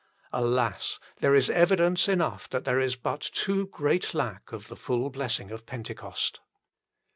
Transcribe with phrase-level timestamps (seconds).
[0.33, 0.99] Alas!
[1.19, 5.51] there is evidence enough that there is but too great lack of the full blessing
[5.51, 6.39] of Pentecost.